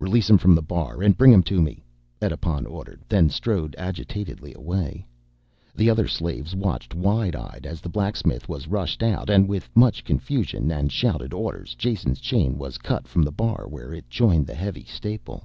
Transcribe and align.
"Release 0.00 0.28
him 0.28 0.36
from 0.36 0.56
the 0.56 0.62
bar 0.62 1.00
and 1.00 1.16
bring 1.16 1.32
him 1.32 1.44
to 1.44 1.62
me," 1.62 1.84
Edipon 2.20 2.66
ordered, 2.66 3.02
then 3.08 3.30
strode 3.30 3.76
agitatedly 3.78 4.52
away. 4.52 5.06
The 5.76 5.88
other 5.88 6.08
slaves 6.08 6.56
watched 6.56 6.92
wide 6.92 7.36
eyed 7.36 7.64
as 7.64 7.80
the 7.80 7.88
blacksmith 7.88 8.48
was 8.48 8.66
rushed 8.66 9.00
out, 9.00 9.30
and 9.30 9.46
with 9.48 9.70
much 9.76 10.02
confusion 10.02 10.72
and 10.72 10.90
shouted 10.90 11.32
orders 11.32 11.76
Jason's 11.76 12.18
chain 12.18 12.58
was 12.58 12.78
cut 12.78 13.06
from 13.06 13.22
the 13.22 13.30
bar 13.30 13.68
where 13.68 13.94
it 13.94 14.10
joined 14.10 14.48
the 14.48 14.56
heavy 14.56 14.86
staple. 14.86 15.44